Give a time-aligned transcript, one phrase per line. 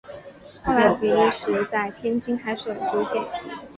[0.63, 3.21] 后来比利时在天津开设了租界。